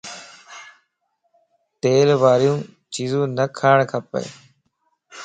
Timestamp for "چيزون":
2.93-3.25